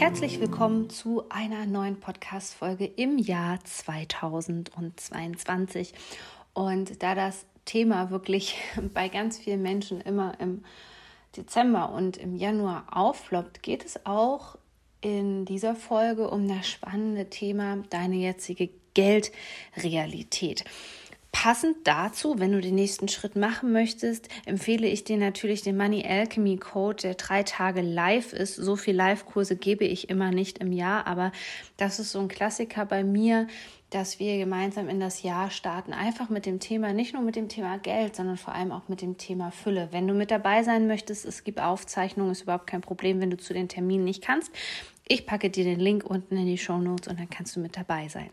[0.00, 5.92] Herzlich willkommen zu einer neuen Podcast-Folge im Jahr 2022.
[6.54, 8.56] Und da das Thema wirklich
[8.94, 10.64] bei ganz vielen Menschen immer im
[11.36, 14.56] Dezember und im Januar aufloppt, geht es auch
[15.02, 20.64] in dieser Folge um das spannende Thema deine jetzige Geldrealität.
[21.32, 26.04] Passend dazu, wenn du den nächsten Schritt machen möchtest, empfehle ich dir natürlich den Money
[26.04, 28.56] Alchemy Code, der drei Tage live ist.
[28.56, 31.30] So viel Live-Kurse gebe ich immer nicht im Jahr, aber
[31.76, 33.46] das ist so ein Klassiker bei mir,
[33.90, 35.92] dass wir gemeinsam in das Jahr starten.
[35.92, 39.00] Einfach mit dem Thema, nicht nur mit dem Thema Geld, sondern vor allem auch mit
[39.00, 39.88] dem Thema Fülle.
[39.92, 43.36] Wenn du mit dabei sein möchtest, es gibt Aufzeichnungen, ist überhaupt kein Problem, wenn du
[43.36, 44.50] zu den Terminen nicht kannst.
[45.06, 47.76] Ich packe dir den Link unten in die Show Notes und dann kannst du mit
[47.76, 48.30] dabei sein.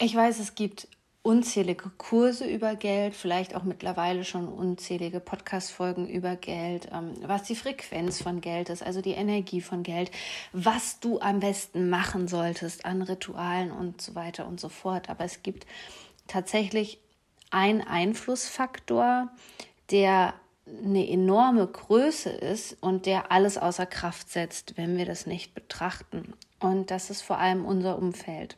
[0.00, 0.88] Ich weiß, es gibt
[1.22, 7.54] unzählige Kurse über Geld, vielleicht auch mittlerweile schon unzählige Podcast-Folgen über Geld, ähm, was die
[7.54, 10.10] Frequenz von Geld ist, also die Energie von Geld,
[10.52, 15.08] was du am besten machen solltest an Ritualen und so weiter und so fort.
[15.10, 15.66] Aber es gibt
[16.26, 16.98] tatsächlich
[17.50, 19.28] einen Einflussfaktor,
[19.92, 20.34] der
[20.66, 26.34] eine enorme Größe ist und der alles außer Kraft setzt, wenn wir das nicht betrachten.
[26.58, 28.56] Und das ist vor allem unser Umfeld.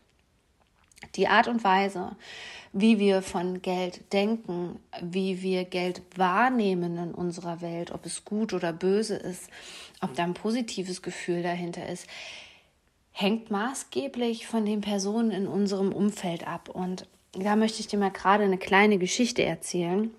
[1.17, 2.17] Die Art und Weise,
[2.73, 8.53] wie wir von Geld denken, wie wir Geld wahrnehmen in unserer Welt, ob es gut
[8.53, 9.49] oder böse ist,
[10.01, 12.07] ob da ein positives Gefühl dahinter ist,
[13.13, 16.69] hängt maßgeblich von den Personen in unserem Umfeld ab.
[16.69, 20.11] Und da möchte ich dir mal gerade eine kleine Geschichte erzählen.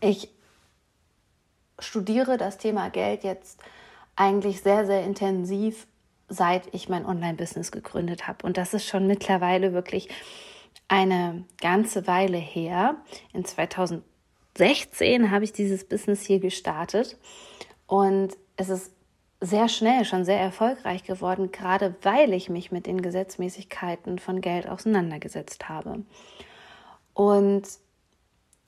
[0.00, 0.28] Ich
[1.78, 3.60] studiere das Thema Geld jetzt
[4.16, 5.86] eigentlich sehr, sehr intensiv
[6.28, 8.46] seit ich mein Online-Business gegründet habe.
[8.46, 10.08] Und das ist schon mittlerweile wirklich
[10.88, 12.96] eine ganze Weile her.
[13.32, 17.18] In 2016 habe ich dieses Business hier gestartet
[17.86, 18.92] und es ist
[19.40, 24.68] sehr schnell schon sehr erfolgreich geworden, gerade weil ich mich mit den Gesetzmäßigkeiten von Geld
[24.68, 26.02] auseinandergesetzt habe.
[27.14, 27.68] Und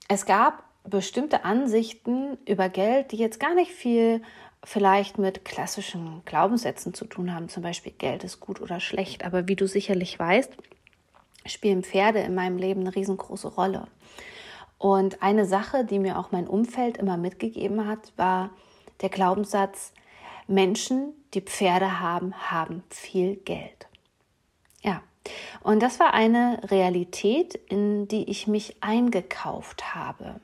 [0.09, 4.23] es gab bestimmte Ansichten über Geld, die jetzt gar nicht viel
[4.65, 9.25] vielleicht mit klassischen Glaubenssätzen zu tun haben, zum Beispiel Geld ist gut oder schlecht.
[9.25, 10.53] Aber wie du sicherlich weißt,
[11.47, 13.87] spielen Pferde in meinem Leben eine riesengroße Rolle.
[14.79, 18.51] Und eine Sache, die mir auch mein Umfeld immer mitgegeben hat, war
[19.03, 19.93] der Glaubenssatz,
[20.47, 23.87] Menschen, die Pferde haben, haben viel Geld.
[24.83, 25.03] Ja,
[25.63, 30.41] und das war eine Realität, in die ich mich eingekauft habe.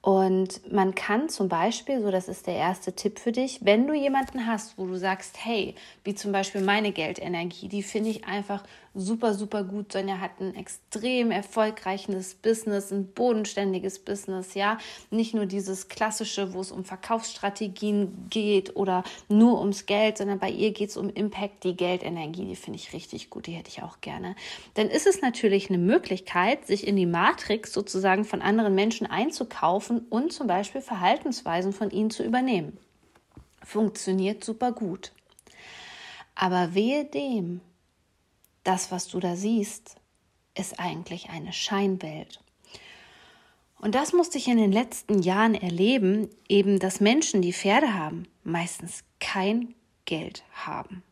[0.00, 3.92] Und man kann zum Beispiel, so das ist der erste Tipp für dich, wenn du
[3.92, 5.74] jemanden hast, wo du sagst, hey,
[6.04, 8.62] wie zum Beispiel meine Geldenergie, die finde ich einfach
[8.96, 9.92] super, super gut.
[9.92, 14.78] Sonja hat ein extrem erfolgreiches Business, ein bodenständiges Business, ja.
[15.10, 20.50] Nicht nur dieses klassische, wo es um Verkaufsstrategien geht oder nur ums Geld, sondern bei
[20.50, 23.82] ihr geht es um Impact, die Geldenergie, die finde ich richtig gut, die hätte ich
[23.82, 24.34] auch gerne.
[24.74, 30.06] Dann ist es natürlich eine Möglichkeit, sich in die Matrix sozusagen von anderen Menschen einzukaufen
[30.08, 32.78] und zum Beispiel Verhaltensweisen von ihnen zu übernehmen.
[33.62, 35.12] Funktioniert super gut.
[36.34, 37.60] Aber wehe dem,
[38.66, 39.96] das, was du da siehst,
[40.54, 42.40] ist eigentlich eine Scheinwelt.
[43.78, 48.26] Und das musste ich in den letzten Jahren erleben, eben dass Menschen, die Pferde haben,
[48.42, 49.74] meistens kein
[50.06, 51.02] Geld haben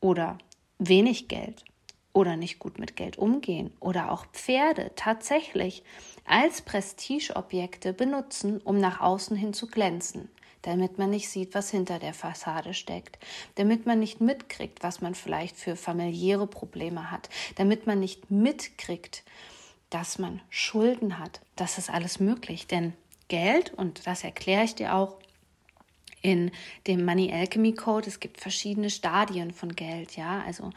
[0.00, 0.38] oder
[0.78, 1.64] wenig Geld
[2.12, 5.82] oder nicht gut mit Geld umgehen oder auch Pferde tatsächlich
[6.24, 10.30] als Prestigeobjekte benutzen, um nach außen hin zu glänzen
[10.62, 13.18] damit man nicht sieht, was hinter der Fassade steckt,
[13.54, 19.22] damit man nicht mitkriegt, was man vielleicht für familiäre Probleme hat, damit man nicht mitkriegt,
[19.90, 21.40] dass man Schulden hat.
[21.54, 22.92] Das ist alles möglich, denn
[23.28, 25.16] Geld, und das erkläre ich dir auch
[26.22, 26.50] in
[26.86, 30.70] dem Money Alchemy Code, es gibt verschiedene Stadien von Geld, ja, also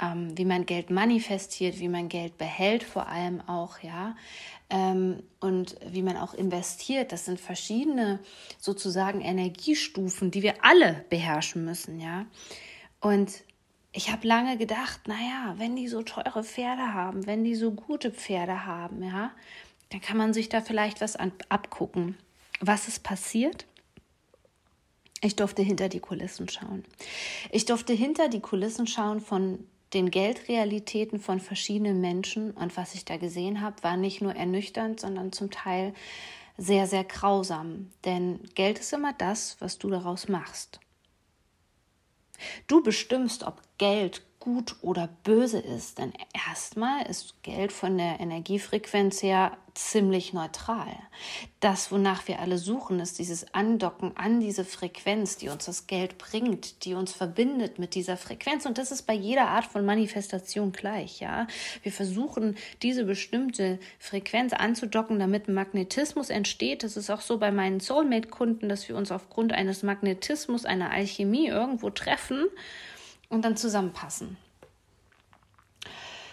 [0.00, 4.16] ähm, wie man Geld manifestiert, wie man Geld behält, vor allem auch, ja,
[4.70, 7.12] ähm, und wie man auch investiert.
[7.12, 8.20] Das sind verschiedene
[8.58, 12.26] sozusagen Energiestufen, die wir alle beherrschen müssen, ja.
[13.00, 13.42] Und
[13.92, 18.10] ich habe lange gedacht, naja, wenn die so teure Pferde haben, wenn die so gute
[18.12, 19.32] Pferde haben, ja,
[19.90, 22.16] dann kann man sich da vielleicht was an, abgucken.
[22.60, 23.66] Was ist passiert?
[25.22, 26.84] Ich durfte hinter die Kulissen schauen.
[27.50, 32.52] Ich durfte hinter die Kulissen schauen von den Geldrealitäten von verschiedenen Menschen.
[32.52, 35.94] Und was ich da gesehen habe, war nicht nur ernüchternd, sondern zum Teil
[36.56, 37.90] sehr, sehr grausam.
[38.04, 40.80] Denn Geld ist immer das, was du daraus machst.
[42.66, 45.98] Du bestimmst, ob Geld gut oder böse ist.
[45.98, 46.12] Denn
[46.48, 50.88] erstmal ist Geld von der Energiefrequenz her ziemlich neutral.
[51.60, 56.16] Das, wonach wir alle suchen, ist dieses Andocken an diese Frequenz, die uns das Geld
[56.18, 58.64] bringt, die uns verbindet mit dieser Frequenz.
[58.64, 61.46] Und das ist bei jeder Art von Manifestation gleich, ja.
[61.82, 66.82] Wir versuchen, diese bestimmte Frequenz anzudocken, damit Magnetismus entsteht.
[66.82, 71.46] Das ist auch so bei meinen Soulmate-Kunden, dass wir uns aufgrund eines Magnetismus, einer Alchemie
[71.46, 72.48] irgendwo treffen
[73.30, 74.36] und dann zusammenpassen.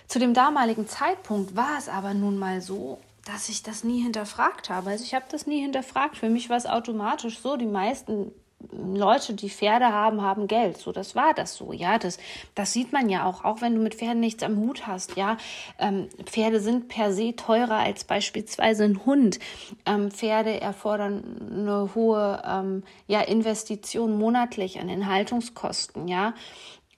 [0.08, 4.70] Zu dem damaligen Zeitpunkt war es aber nun mal so, dass ich das nie hinterfragt
[4.70, 4.90] habe.
[4.92, 6.18] Also ich habe das nie hinterfragt.
[6.18, 8.32] Für mich war es automatisch so, die meisten
[8.72, 10.78] Leute, die Pferde haben, haben Geld.
[10.78, 11.74] So, das war das so.
[11.74, 12.18] Ja, das,
[12.56, 15.16] das sieht man ja auch, auch wenn du mit Pferden nichts am Hut hast.
[15.16, 15.38] Ja,
[15.78, 19.40] ähm, Pferde sind per se teurer als beispielsweise ein Hund.
[19.86, 26.08] Ähm, Pferde erfordern eine hohe ähm, ja, Investition monatlich an den Haltungskosten.
[26.08, 26.34] Ja,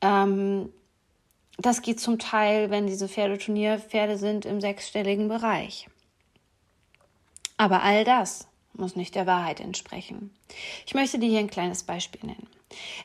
[0.01, 0.71] ähm,
[1.57, 5.87] das geht zum Teil, wenn diese Pferdeturnierpferde sind, im sechsstelligen Bereich.
[7.57, 10.33] Aber all das muss nicht der Wahrheit entsprechen.
[10.85, 12.47] Ich möchte dir hier ein kleines Beispiel nennen.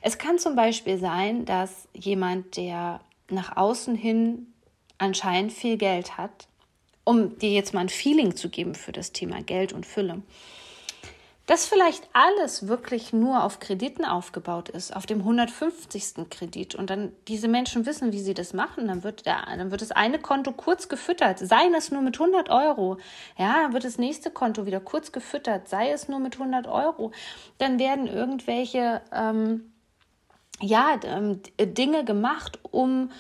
[0.02, 4.52] Es kann zum Beispiel sein, dass jemand, der nach außen hin
[4.98, 6.46] anscheinend viel Geld hat,
[7.02, 10.22] um dir jetzt mal ein Feeling zu geben für das Thema Geld und Fülle,
[11.46, 16.28] dass vielleicht alles wirklich nur auf Krediten aufgebaut ist, auf dem 150.
[16.30, 16.74] Kredit.
[16.74, 19.90] Und dann diese Menschen wissen, wie sie das machen, dann wird, der, dann wird das
[19.90, 22.98] eine Konto kurz gefüttert, sei es nur mit 100 Euro,
[23.36, 27.12] ja, wird das nächste Konto wieder kurz gefüttert, sei es nur mit 100 Euro,
[27.58, 29.72] dann werden irgendwelche, ähm,
[30.60, 33.10] ja, ähm, Dinge gemacht, um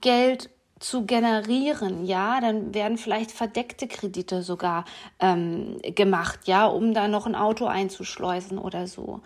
[0.00, 4.84] Geld zu generieren, ja, dann werden vielleicht verdeckte Kredite sogar
[5.20, 9.22] ähm, gemacht, ja, um da noch ein Auto einzuschleusen oder so.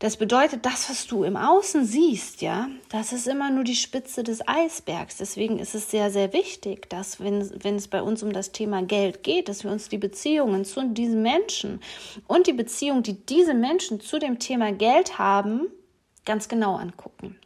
[0.00, 4.22] Das bedeutet, das, was du im Außen siehst, ja, das ist immer nur die Spitze
[4.22, 5.16] des Eisbergs.
[5.16, 8.82] Deswegen ist es sehr, sehr wichtig, dass, wenn, wenn es bei uns um das Thema
[8.82, 11.80] Geld geht, dass wir uns die Beziehungen zu diesen Menschen
[12.26, 15.68] und die Beziehung, die diese Menschen zu dem Thema Geld haben,
[16.24, 17.38] ganz genau angucken.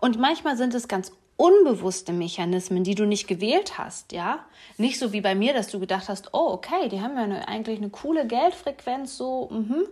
[0.00, 4.44] Und manchmal sind es ganz unbewusste Mechanismen, die du nicht gewählt hast, ja.
[4.78, 7.48] Nicht so wie bei mir, dass du gedacht hast, oh, okay, die haben ja eine,
[7.48, 9.86] eigentlich eine coole Geldfrequenz, so, mhm,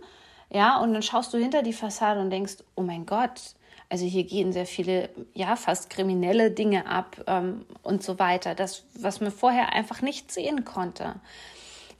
[0.49, 3.41] ja, und dann schaust du hinter die Fassade und denkst, oh mein Gott,
[3.89, 8.55] also hier gehen sehr viele, ja, fast kriminelle Dinge ab ähm, und so weiter.
[8.55, 11.15] Das, was man vorher einfach nicht sehen konnte.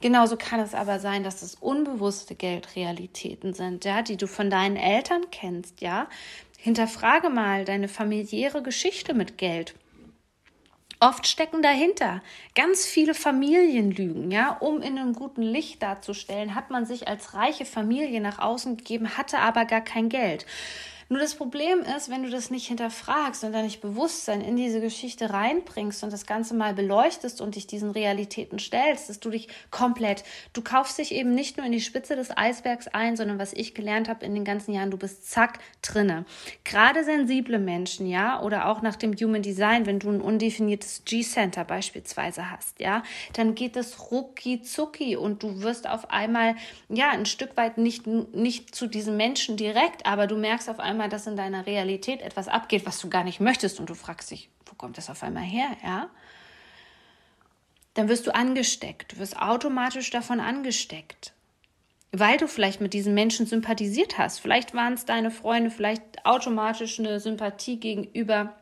[0.00, 4.76] Genauso kann es aber sein, dass es unbewusste Geldrealitäten sind, ja, die du von deinen
[4.76, 6.06] Eltern kennst, ja,
[6.66, 9.76] Hinterfrage mal deine familiäre Geschichte mit Geld.
[10.98, 12.22] Oft stecken dahinter
[12.56, 17.66] ganz viele Familienlügen, ja, um in einem guten Licht darzustellen, hat man sich als reiche
[17.66, 20.44] Familie nach außen gegeben, hatte aber gar kein Geld.
[21.08, 25.30] Nur das Problem ist, wenn du das nicht hinterfragst und dein Bewusstsein in diese Geschichte
[25.30, 30.24] reinbringst und das Ganze mal beleuchtest und dich diesen Realitäten stellst, dass du dich komplett,
[30.52, 33.72] du kaufst dich eben nicht nur in die Spitze des Eisbergs ein, sondern was ich
[33.72, 36.24] gelernt habe in den ganzen Jahren, du bist zack drinne.
[36.64, 41.64] Gerade sensible Menschen, ja, oder auch nach dem Human Design, wenn du ein undefiniertes G-Center
[41.64, 46.56] beispielsweise hast, ja, dann geht es rucki zucki und du wirst auf einmal,
[46.88, 50.95] ja, ein Stück weit nicht, nicht zu diesem Menschen direkt, aber du merkst auf einmal,
[50.96, 54.30] einmal, dass in deiner Realität etwas abgeht, was du gar nicht möchtest und du fragst
[54.30, 56.08] dich, wo kommt das auf einmal her, ja?
[57.94, 61.32] Dann wirst du angesteckt, du wirst automatisch davon angesteckt,
[62.12, 64.40] weil du vielleicht mit diesen Menschen sympathisiert hast.
[64.40, 68.54] Vielleicht waren es deine Freunde, vielleicht automatisch eine Sympathie gegenüber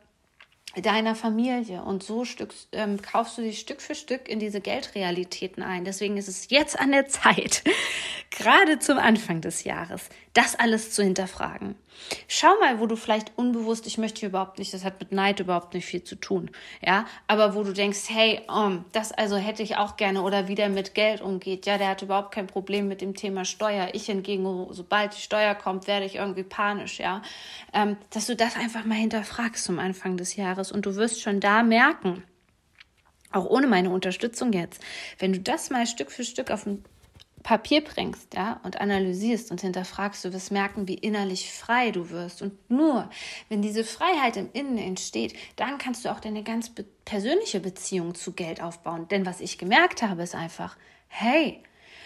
[0.81, 5.63] deiner Familie und so Stück, ähm, kaufst du dich Stück für Stück in diese Geldrealitäten
[5.63, 5.85] ein.
[5.85, 7.63] Deswegen ist es jetzt an der Zeit,
[8.35, 11.75] gerade zum Anfang des Jahres, das alles zu hinterfragen.
[12.27, 15.73] Schau mal, wo du vielleicht unbewusst, ich möchte überhaupt nicht, das hat mit Neid überhaupt
[15.73, 16.51] nicht viel zu tun,
[16.85, 20.55] ja, aber wo du denkst, hey, um, das also hätte ich auch gerne oder wie
[20.55, 23.89] der mit Geld umgeht, ja, der hat überhaupt kein Problem mit dem Thema Steuer.
[23.93, 27.21] Ich hingegen, sobald die Steuer kommt, werde ich irgendwie panisch, ja,
[27.73, 31.39] ähm, dass du das einfach mal hinterfragst zum Anfang des Jahres und du wirst schon
[31.39, 32.23] da merken,
[33.31, 34.81] auch ohne meine Unterstützung jetzt,
[35.19, 36.83] wenn du das mal Stück für Stück auf den
[37.45, 42.41] Papier bringst, ja, und analysierst und hinterfragst, du wirst merken, wie innerlich frei du wirst.
[42.41, 43.07] Und nur,
[43.49, 46.71] wenn diese Freiheit im Innen entsteht, dann kannst du auch deine ganz
[47.05, 49.07] persönliche Beziehung zu Geld aufbauen.
[49.09, 50.75] Denn was ich gemerkt habe, ist einfach,
[51.07, 51.61] hey,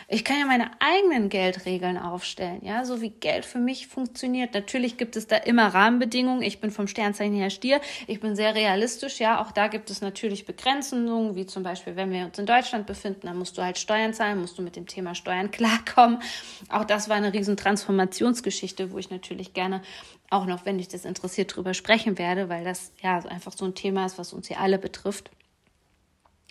[0.07, 4.53] Ich kann ja meine eigenen Geldregeln aufstellen, ja, so wie Geld für mich funktioniert.
[4.53, 6.41] Natürlich gibt es da immer Rahmenbedingungen.
[6.41, 7.81] Ich bin vom Sternzeichen her Stier.
[8.07, 9.41] Ich bin sehr realistisch, ja.
[9.41, 13.27] Auch da gibt es natürlich Begrenzungen, wie zum Beispiel, wenn wir uns in Deutschland befinden,
[13.27, 16.21] dann musst du halt Steuern zahlen, musst du mit dem Thema Steuern klarkommen.
[16.69, 19.81] Auch das war eine riesen Transformationsgeschichte, wo ich natürlich gerne
[20.29, 23.75] auch noch, wenn dich das interessiert, drüber sprechen werde, weil das ja einfach so ein
[23.75, 25.31] Thema ist, was uns hier alle betrifft.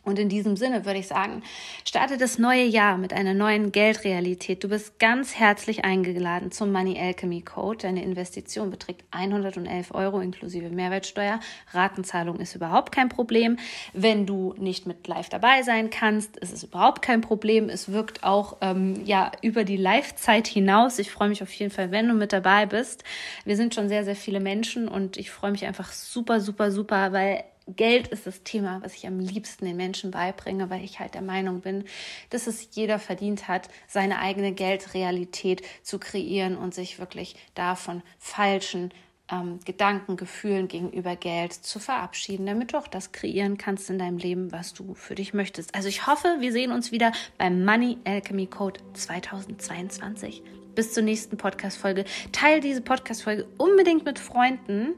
[0.08, 1.42] Und in diesem Sinne würde ich sagen,
[1.84, 4.64] starte das neue Jahr mit einer neuen Geldrealität.
[4.64, 7.80] Du bist ganz herzlich eingeladen zum Money Alchemy Code.
[7.82, 11.40] Deine Investition beträgt 111 Euro inklusive Mehrwertsteuer.
[11.72, 13.58] Ratenzahlung ist überhaupt kein Problem.
[13.92, 17.68] Wenn du nicht mit live dabei sein kannst, ist es überhaupt kein Problem.
[17.68, 20.98] Es wirkt auch ähm, ja über die Live-Zeit hinaus.
[20.98, 23.04] Ich freue mich auf jeden Fall, wenn du mit dabei bist.
[23.44, 27.12] Wir sind schon sehr, sehr viele Menschen und ich freue mich einfach super, super, super,
[27.12, 27.44] weil
[27.76, 31.22] Geld ist das Thema, was ich am liebsten den Menschen beibringe, weil ich halt der
[31.22, 31.84] Meinung bin,
[32.30, 38.92] dass es jeder verdient hat, seine eigene Geldrealität zu kreieren und sich wirklich davon falschen
[39.30, 44.18] ähm, Gedanken, Gefühlen gegenüber Geld zu verabschieden, damit du auch das kreieren kannst in deinem
[44.18, 45.74] Leben, was du für dich möchtest.
[45.74, 50.42] Also ich hoffe, wir sehen uns wieder beim Money Alchemy Code 2022.
[50.74, 52.04] Bis zur nächsten Podcast-Folge.
[52.32, 54.94] Teil diese Podcast-Folge unbedingt mit Freunden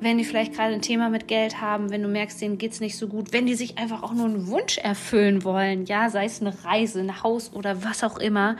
[0.00, 2.80] wenn die vielleicht gerade ein Thema mit Geld haben, wenn du merkst, denen geht es
[2.80, 6.24] nicht so gut, wenn die sich einfach auch nur einen Wunsch erfüllen wollen, ja, sei
[6.24, 8.56] es eine Reise, ein Haus oder was auch immer.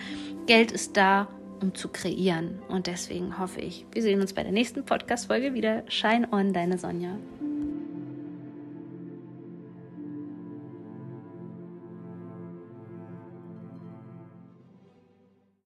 [0.47, 1.29] Geld ist da,
[1.63, 2.61] um zu kreieren.
[2.69, 5.83] Und deswegen hoffe ich, wir sehen uns bei der nächsten Podcast-Folge wieder.
[5.89, 7.17] Shine on, deine Sonja.